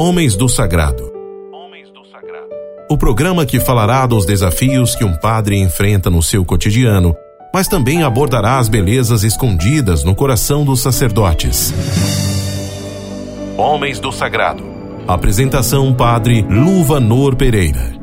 [0.00, 1.12] Homens do Sagrado.
[2.88, 7.16] O programa que falará dos desafios que um padre enfrenta no seu cotidiano,
[7.52, 11.74] mas também abordará as belezas escondidas no coração dos sacerdotes.
[13.56, 14.62] Homens do Sagrado.
[15.08, 17.98] Apresentação Padre Luvanor Pereira.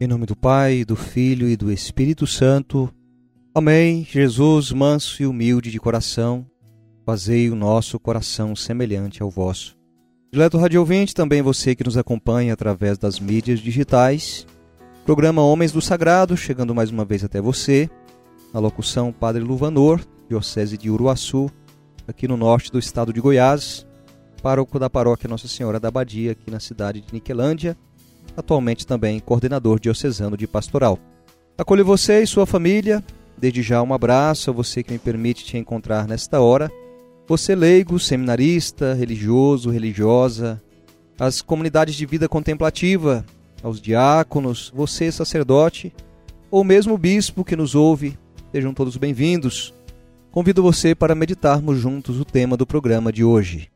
[0.00, 2.88] Em nome do Pai, do Filho e do Espírito Santo.
[3.54, 4.06] Amém.
[4.08, 6.46] Jesus, manso e humilde de coração,
[7.04, 9.76] fazei o nosso coração semelhante ao vosso.
[10.32, 14.46] Dileto Radio Ouvinte, também você que nos acompanha através das mídias digitais.
[15.04, 17.88] Programa Homens do Sagrado, chegando mais uma vez até você.
[18.52, 21.50] Na locução Padre Luvanor, Diocese de Uruaçu,
[22.06, 23.86] aqui no norte do estado de Goiás.
[24.42, 27.76] Pároco da paróquia Nossa Senhora da Abadia, aqui na cidade de Niquelândia
[28.38, 30.98] atualmente também coordenador diocesano de pastoral.
[31.56, 33.02] Acolho você e sua família.
[33.40, 36.70] Desde já um abraço a você que me permite te encontrar nesta hora.
[37.28, 40.60] Você leigo, seminarista, religioso, religiosa,
[41.18, 43.24] as comunidades de vida contemplativa,
[43.62, 45.94] aos diáconos, você sacerdote,
[46.50, 48.18] ou mesmo bispo que nos ouve,
[48.50, 49.72] sejam todos bem-vindos.
[50.32, 53.70] Convido você para meditarmos juntos o tema do programa de hoje.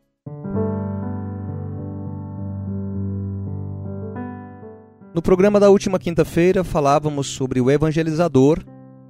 [5.14, 8.64] No programa da última quinta-feira falávamos sobre o evangelizador,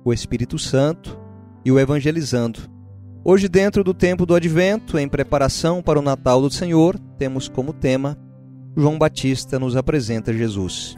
[0.05, 1.19] o Espírito Santo
[1.65, 2.61] e o evangelizando.
[3.25, 7.73] Hoje, dentro do tempo do Advento, em preparação para o Natal do Senhor, temos como
[7.73, 8.19] tema
[8.77, 10.97] João Batista nos apresenta Jesus.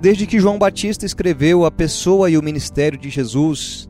[0.00, 3.88] Desde que João Batista escreveu a pessoa e o ministério de Jesus,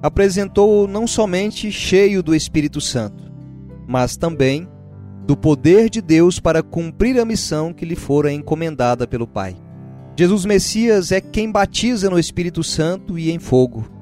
[0.00, 3.30] apresentou-o não somente cheio do Espírito Santo,
[3.86, 4.68] mas também
[5.26, 9.56] do poder de Deus para cumprir a missão que lhe fora encomendada pelo Pai.
[10.16, 13.97] Jesus Messias é quem batiza no Espírito Santo e em fogo.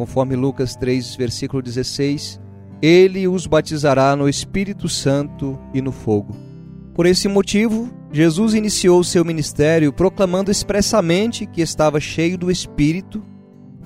[0.00, 2.40] Conforme Lucas 3, versículo 16,
[2.80, 6.34] ele os batizará no Espírito Santo e no fogo.
[6.94, 13.22] Por esse motivo, Jesus iniciou seu ministério proclamando expressamente que estava cheio do Espírito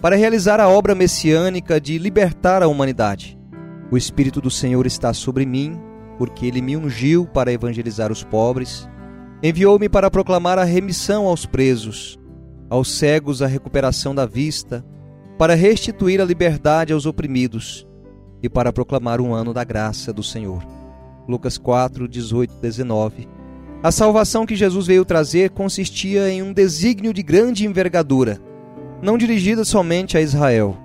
[0.00, 3.36] para realizar a obra messiânica de libertar a humanidade.
[3.90, 5.76] O Espírito do Senhor está sobre mim,
[6.16, 8.88] porque ele me ungiu para evangelizar os pobres
[9.42, 12.16] Enviou-me para proclamar a remissão aos presos,
[12.70, 14.84] aos cegos a recuperação da vista,
[15.38, 17.86] para restituir a liberdade aos oprimidos
[18.42, 20.62] e para proclamar um ano da graça do Senhor.
[21.26, 23.28] Lucas 4, 18, 19.
[23.82, 28.40] A salvação que Jesus veio trazer consistia em um desígnio de grande envergadura,
[29.02, 30.76] não dirigida somente a Israel,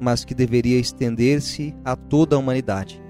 [0.00, 3.00] mas que deveria estender-se a toda a humanidade.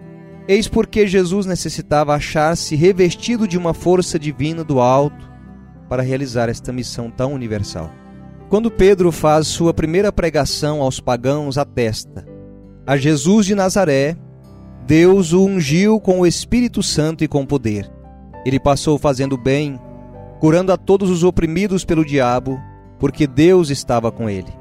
[0.48, 5.30] Eis porque Jesus necessitava achar-se revestido de uma força divina do alto
[5.88, 7.90] para realizar esta missão tão universal.
[8.50, 12.26] Quando Pedro faz sua primeira pregação aos pagãos, atesta:
[12.84, 14.16] A Jesus de Nazaré,
[14.84, 17.88] Deus o ungiu com o Espírito Santo e com poder.
[18.44, 19.78] Ele passou fazendo bem,
[20.40, 22.60] curando a todos os oprimidos pelo diabo,
[22.98, 24.52] porque Deus estava com ele.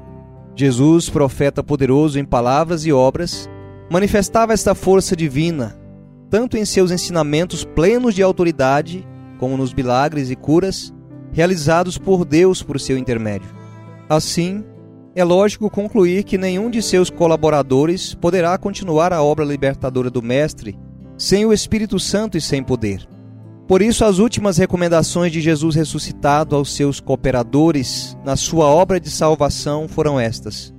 [0.54, 3.50] Jesus, profeta poderoso em palavras e obras,
[3.90, 5.76] manifestava esta força divina
[6.30, 9.04] tanto em seus ensinamentos plenos de autoridade,
[9.36, 10.94] como nos milagres e curas
[11.32, 13.59] realizados por Deus por seu intermédio.
[14.10, 14.64] Assim,
[15.14, 20.76] é lógico concluir que nenhum de seus colaboradores poderá continuar a obra libertadora do Mestre
[21.16, 23.08] sem o Espírito Santo e sem poder.
[23.68, 29.08] Por isso, as últimas recomendações de Jesus ressuscitado aos seus cooperadores na sua obra de
[29.08, 30.74] salvação foram estas: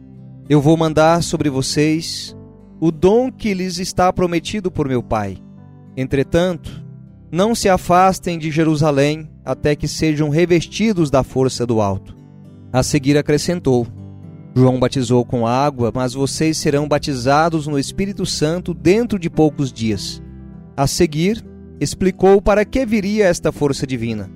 [0.50, 2.36] Eu vou mandar sobre vocês
[2.82, 5.38] o dom que lhes está prometido por meu Pai.
[5.96, 6.84] Entretanto,
[7.32, 12.21] não se afastem de Jerusalém até que sejam revestidos da força do alto.
[12.72, 13.88] A seguir acrescentou:
[14.56, 20.22] João batizou com água, mas vocês serão batizados no Espírito Santo dentro de poucos dias.
[20.76, 21.44] A seguir,
[21.80, 24.30] explicou para que viria esta força divina.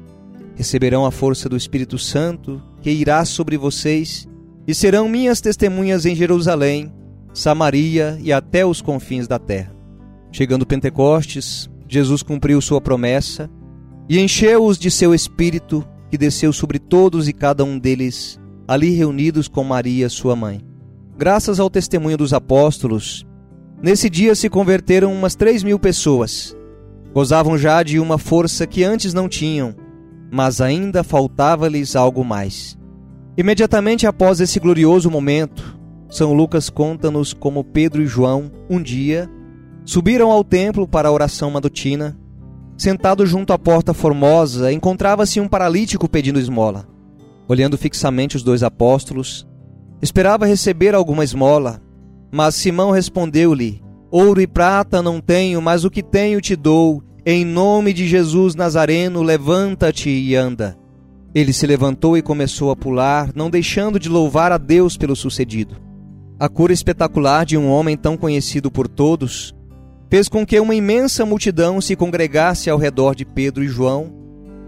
[0.55, 4.27] Receberão a força do Espírito Santo, que irá sobre vocês,
[4.67, 6.91] e serão minhas testemunhas em Jerusalém,
[7.33, 9.75] Samaria e até os confins da terra.
[10.31, 13.49] Chegando Pentecostes, Jesus cumpriu sua promessa
[14.09, 19.49] e encheu-os de seu espírito, que desceu sobre todos e cada um deles, ali reunidos
[19.49, 20.61] com Maria, sua mãe.
[21.17, 23.25] Graças ao testemunho dos apóstolos,
[23.83, 26.55] nesse dia se converteram umas três mil pessoas.
[27.13, 29.75] Gozavam já de uma força que antes não tinham,
[30.31, 32.77] mas ainda faltava-lhes algo mais.
[33.35, 35.77] Imediatamente após esse glorioso momento,
[36.09, 39.29] são Lucas conta-nos como Pedro e João, um dia,
[39.83, 42.17] subiram ao templo para a oração matutina.
[42.77, 46.87] Sentado junto à porta formosa, encontrava-se um paralítico pedindo esmola.
[47.47, 49.47] Olhando fixamente os dois apóstolos,
[50.01, 51.81] esperava receber alguma esmola,
[52.31, 53.81] mas Simão respondeu-lhe:
[54.11, 57.01] Ouro e prata não tenho, mas o que tenho te dou.
[57.25, 60.77] Em nome de Jesus Nazareno, levanta-te e anda.
[61.33, 65.75] Ele se levantou e começou a pular, não deixando de louvar a Deus pelo sucedido.
[66.39, 69.55] A cura espetacular de um homem tão conhecido por todos
[70.09, 74.13] fez com que uma imensa multidão se congregasse ao redor de Pedro e João,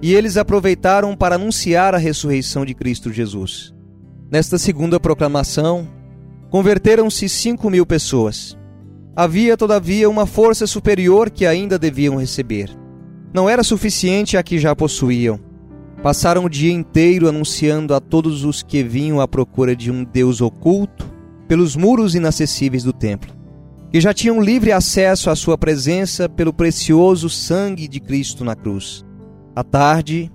[0.01, 3.74] e eles aproveitaram para anunciar a ressurreição de Cristo Jesus.
[4.30, 5.88] Nesta segunda proclamação,
[6.50, 8.57] converteram-se cinco mil pessoas.
[9.16, 12.69] Havia, todavia, uma força superior que ainda deviam receber.
[13.33, 15.40] Não era suficiente a que já possuíam.
[16.04, 20.42] Passaram o dia inteiro anunciando a todos os que vinham à procura de um Deus
[20.42, 21.12] oculto
[21.48, 23.33] pelos muros inacessíveis do templo,
[23.92, 29.06] que já tinham livre acesso à sua presença pelo precioso sangue de Cristo na cruz.
[29.56, 30.31] À tarde,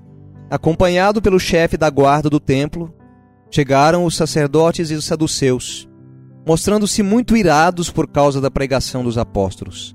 [0.50, 2.93] acompanhado pelo chefe da guarda do templo,
[3.50, 5.88] chegaram os sacerdotes e os saduceus,
[6.46, 9.94] mostrando-se muito irados por causa da pregação dos apóstolos.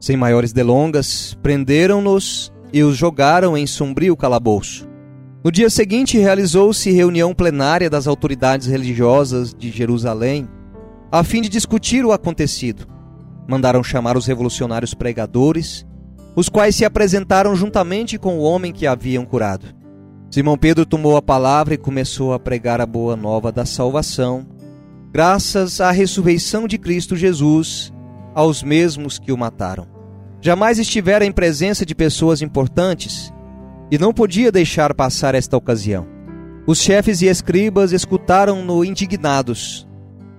[0.00, 4.88] Sem maiores delongas, prenderam-nos e os jogaram em sombrio calabouço.
[5.44, 10.48] No dia seguinte, realizou-se reunião plenária das autoridades religiosas de Jerusalém,
[11.12, 12.86] a fim de discutir o acontecido.
[13.46, 15.84] Mandaram chamar os revolucionários pregadores,
[16.34, 19.66] os quais se apresentaram juntamente com o homem que haviam curado.
[20.30, 24.46] Simão Pedro tomou a palavra e começou a pregar a boa nova da salvação,
[25.12, 27.92] graças à ressurreição de Cristo Jesus,
[28.34, 29.86] aos mesmos que o mataram.
[30.40, 33.30] Jamais estivera em presença de pessoas importantes
[33.90, 36.06] e não podia deixar passar esta ocasião.
[36.66, 39.86] Os chefes e escribas escutaram-no indignados.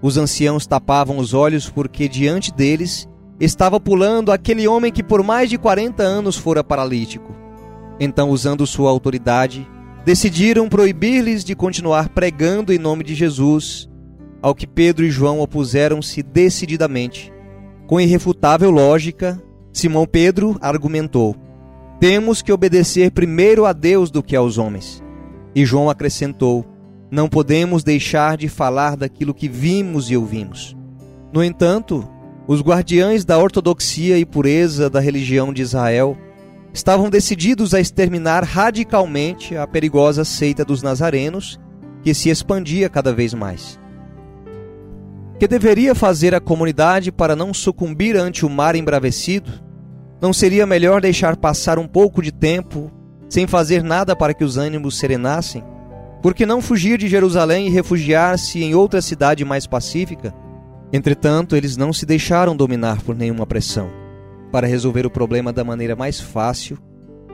[0.04, 3.08] Os anciãos tapavam os olhos porque diante deles
[3.40, 7.34] estava pulando aquele homem que por mais de 40 anos fora paralítico.
[7.98, 9.66] Então, usando sua autoridade,
[10.04, 13.90] decidiram proibir-lhes de continuar pregando em nome de Jesus,
[14.42, 17.32] ao que Pedro e João opuseram-se decididamente.
[17.88, 19.42] Com irrefutável lógica,
[19.72, 21.34] Simão Pedro argumentou:
[22.04, 25.02] temos que obedecer primeiro a Deus do que aos homens.
[25.56, 26.66] E João acrescentou:
[27.14, 30.76] Não podemos deixar de falar daquilo que vimos e ouvimos.
[31.32, 32.10] No entanto,
[32.48, 36.18] os guardiães da ortodoxia e pureza da religião de Israel
[36.74, 41.60] estavam decididos a exterminar radicalmente a perigosa seita dos nazarenos,
[42.02, 43.80] que se expandia cada vez mais.
[45.40, 49.52] Que deveria fazer a comunidade para não sucumbir ante o mar embravecido?
[50.20, 52.92] Não seria melhor deixar passar um pouco de tempo
[53.30, 55.73] sem fazer nada para que os ânimos serenassem?
[56.24, 60.34] Por que não fugir de Jerusalém e refugiar-se em outra cidade mais pacífica?
[60.94, 63.92] Entretanto, eles não se deixaram dominar por nenhuma pressão.
[64.50, 66.78] Para resolver o problema da maneira mais fácil,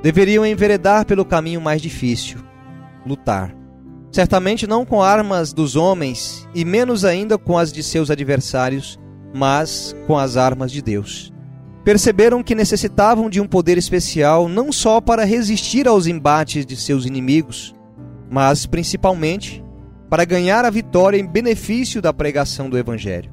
[0.02, 2.40] deveriam enveredar pelo caminho mais difícil
[3.06, 3.56] lutar.
[4.12, 9.00] Certamente não com armas dos homens e menos ainda com as de seus adversários,
[9.32, 11.32] mas com as armas de Deus
[11.84, 17.04] perceberam que necessitavam de um poder especial não só para resistir aos embates de seus
[17.04, 17.74] inimigos,
[18.30, 19.64] mas principalmente
[20.10, 23.32] para ganhar a vitória em benefício da pregação do Evangelho.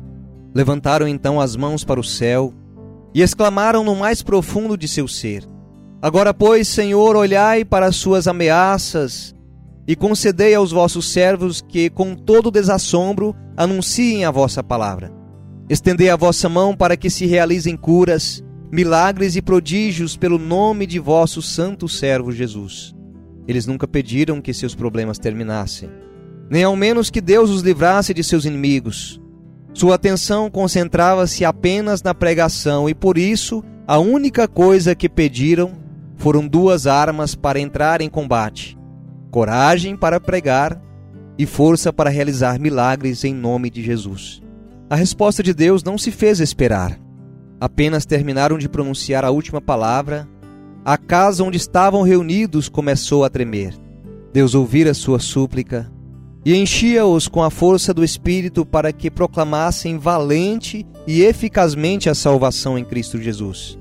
[0.55, 2.53] Levantaram então as mãos para o céu
[3.15, 5.45] e exclamaram no mais profundo de seu ser:
[6.01, 9.35] Agora, pois, Senhor, olhai para as suas ameaças
[9.87, 15.13] e concedei aos vossos servos que, com todo desassombro, anunciem a vossa palavra.
[15.69, 18.43] Estendei a vossa mão para que se realizem curas,
[18.73, 22.96] milagres e prodígios pelo nome de vosso santo servo Jesus.
[23.47, 25.89] Eles nunca pediram que seus problemas terminassem,
[26.51, 29.21] nem ao menos que Deus os livrasse de seus inimigos.
[29.73, 35.73] Sua atenção concentrava-se apenas na pregação e por isso a única coisa que pediram
[36.17, 38.77] foram duas armas para entrar em combate:
[39.31, 40.81] coragem para pregar
[41.39, 44.43] e força para realizar milagres em nome de Jesus.
[44.89, 46.99] A resposta de Deus não se fez esperar.
[47.61, 50.29] Apenas terminaram de pronunciar a última palavra,
[50.87, 53.75] a casa onde estavam reunidos começou a tremer.
[54.33, 55.91] Deus ouvira sua súplica
[56.45, 62.79] e enchia-os com a força do Espírito para que proclamassem valente e eficazmente a salvação
[62.79, 63.77] em Cristo Jesus.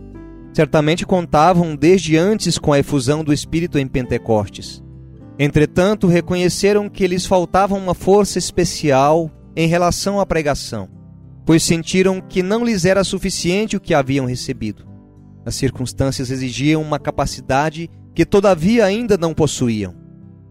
[0.52, 4.84] Certamente contavam desde antes com a efusão do Espírito em Pentecostes.
[5.38, 10.90] Entretanto, reconheceram que lhes faltava uma força especial em relação à pregação
[11.46, 14.95] pois sentiram que não lhes era suficiente o que haviam recebido.
[15.46, 19.96] As circunstâncias exigiam uma capacidade que todavia ainda não possuíam.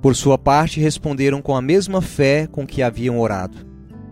[0.01, 3.59] Por sua parte, responderam com a mesma fé com que haviam orado.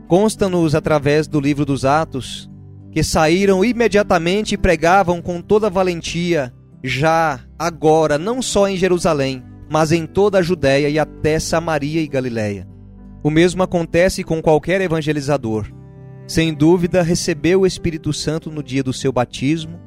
[0.08, 2.50] Consta-nos através do livro dos Atos
[2.90, 6.52] que saíram imediatamente e pregavam com toda valentia,
[6.84, 12.08] já agora, não só em Jerusalém, mas em toda a Judéia e até Samaria e
[12.08, 12.68] Galiléia.
[13.22, 15.66] O mesmo acontece com qualquer evangelizador
[16.26, 19.78] sem dúvida recebeu o Espírito Santo no dia do seu batismo,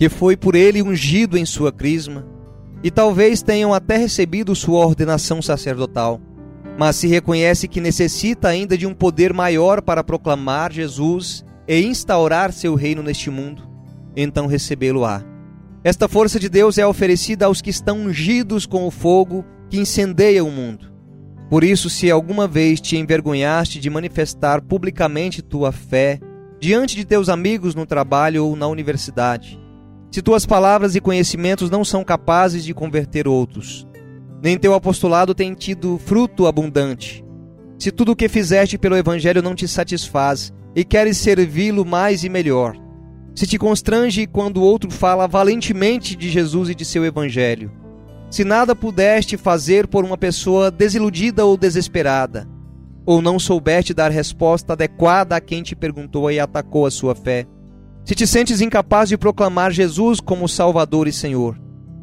[0.00, 2.26] que foi por ele ungido em sua crisma,
[2.82, 6.18] e talvez tenham até recebido sua ordenação sacerdotal,
[6.78, 12.50] mas se reconhece que necessita ainda de um poder maior para proclamar Jesus e instaurar
[12.50, 13.68] seu reino neste mundo,
[14.16, 15.22] então recebê-lo-á.
[15.84, 20.42] Esta força de Deus é oferecida aos que estão ungidos com o fogo que incendeia
[20.42, 20.90] o mundo.
[21.50, 26.18] Por isso, se alguma vez te envergonhaste de manifestar publicamente tua fé
[26.58, 29.60] diante de teus amigos no trabalho ou na universidade,
[30.10, 33.86] se tuas palavras e conhecimentos não são capazes de converter outros,
[34.42, 37.24] nem teu apostolado tem tido fruto abundante,
[37.78, 42.28] se tudo o que fizeste pelo Evangelho não te satisfaz e queres servi-lo mais e
[42.28, 42.76] melhor,
[43.34, 47.72] se te constrange quando outro fala valentemente de Jesus e de seu Evangelho,
[48.30, 52.48] se nada pudeste fazer por uma pessoa desiludida ou desesperada,
[53.06, 57.46] ou não soubeste dar resposta adequada a quem te perguntou e atacou a sua fé,
[58.04, 61.60] se te sentes incapaz de proclamar Jesus como Salvador e Senhor,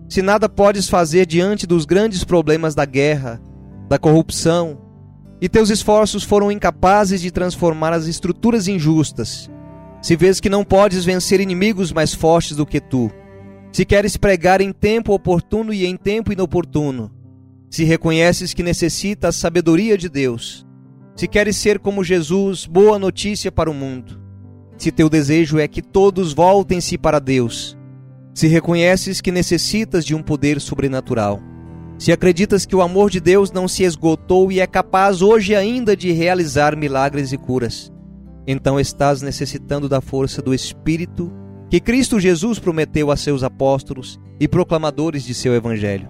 [0.09, 3.41] se nada podes fazer diante dos grandes problemas da guerra,
[3.89, 4.79] da corrupção,
[5.41, 9.49] e teus esforços foram incapazes de transformar as estruturas injustas,
[10.01, 13.11] se vês que não podes vencer inimigos mais fortes do que tu,
[13.71, 17.11] se queres pregar em tempo oportuno e em tempo inoportuno,
[17.69, 20.65] se reconheces que necessitas sabedoria de Deus,
[21.15, 24.21] se queres ser como Jesus, boa notícia para o mundo,
[24.77, 27.77] se teu desejo é que todos voltem-se para Deus,
[28.33, 31.41] se reconheces que necessitas de um poder sobrenatural,
[31.97, 35.95] se acreditas que o amor de Deus não se esgotou e é capaz hoje ainda
[35.95, 37.91] de realizar milagres e curas,
[38.45, 41.33] então estás necessitando da força do Espírito
[41.69, 46.07] que Cristo Jesus prometeu a seus apóstolos e proclamadores de seu Evangelho.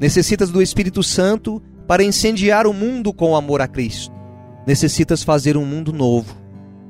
[0.00, 4.12] Necessitas do Espírito Santo para incendiar o mundo com amor a Cristo.
[4.66, 6.36] Necessitas fazer um mundo novo,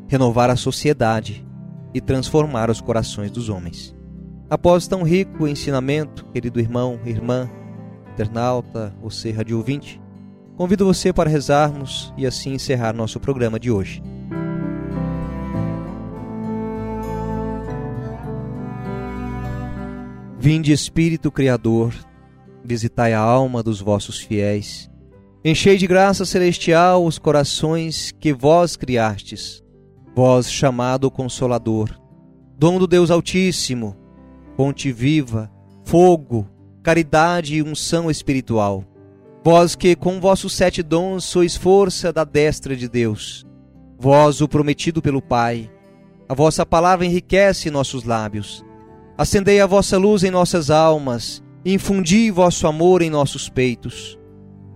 [0.09, 1.47] renovar a sociedade
[1.95, 3.95] e transformar os corações dos homens.
[4.51, 7.49] Após tão rico ensinamento, querido irmão, irmã,
[8.15, 10.01] internauta, você rádio ouvinte,
[10.57, 14.03] convido você para rezarmos e assim encerrar nosso programa de hoje.
[20.41, 21.93] Vinde Espírito Criador,
[22.65, 24.91] visitai a alma dos vossos fiéis.
[25.45, 29.63] Enchei de graça celestial os corações que vós criastes,
[30.19, 31.97] vós chamado Consolador,
[32.59, 33.97] dom do Deus Altíssimo,
[34.57, 35.49] fonte viva,
[35.85, 36.45] fogo,
[36.83, 38.83] caridade e unção espiritual.
[39.45, 43.47] Vós que com vossos sete dons sois força da destra de Deus,
[43.97, 45.71] vós o prometido pelo Pai,
[46.29, 48.65] a vossa palavra enriquece nossos lábios
[49.17, 54.19] Acendei a vossa luz em nossas almas, e infundi vosso amor em nossos peitos.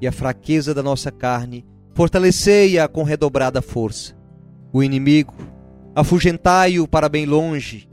[0.00, 4.21] E a fraqueza da nossa carne, fortalecei-a com redobrada força.
[4.72, 5.34] O inimigo,
[5.94, 7.88] afugentai-o para bem longe.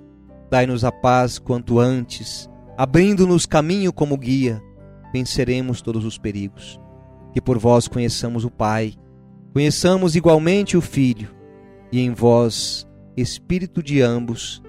[0.50, 4.62] Dai-nos a paz quanto antes, abrindo-nos caminho como guia,
[5.14, 6.80] venceremos todos os perigos.
[7.34, 8.94] Que por vós conheçamos o Pai,
[9.54, 11.30] conheçamos igualmente o Filho,
[11.92, 14.64] e em vós, Espírito de ambos,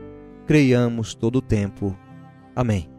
[0.47, 1.97] creiamos todo o tempo.
[2.55, 2.91] Amém.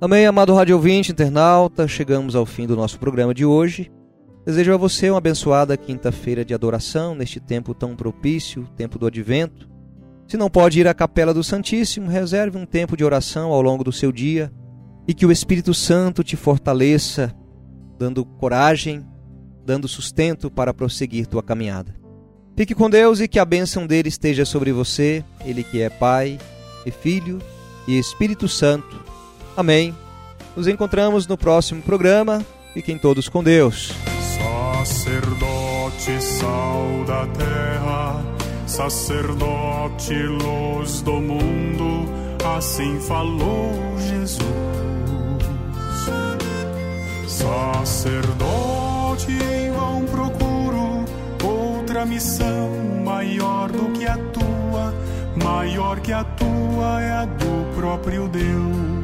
[0.00, 3.90] Amém, amado rádio ouvinte, internauta, chegamos ao fim do nosso programa de hoje.
[4.44, 9.70] Desejo a você uma abençoada quinta-feira de adoração, neste tempo tão propício, tempo do advento.
[10.26, 13.84] Se não pode ir à Capela do Santíssimo, reserve um tempo de oração ao longo
[13.84, 14.52] do seu dia
[15.06, 17.32] e que o Espírito Santo te fortaleça,
[17.98, 19.06] dando coragem,
[19.64, 21.94] dando sustento para prosseguir tua caminhada.
[22.56, 26.38] Fique com Deus e que a bênção dele esteja sobre você, ele que é Pai,
[26.84, 27.38] e Filho
[27.86, 29.00] e Espírito Santo.
[29.56, 29.94] Amém.
[30.56, 32.44] Nos encontramos no próximo programa.
[32.74, 34.11] Fiquem todos com Deus.
[34.84, 38.20] Sacerdote, sal da terra,
[38.66, 42.10] sacerdote, luz do mundo,
[42.56, 44.42] assim falou Jesus.
[47.28, 51.04] Sacerdote, em vão procuro
[51.44, 52.68] outra missão
[53.04, 54.92] maior do que a tua
[55.36, 59.01] Maior que a tua é a do próprio Deus.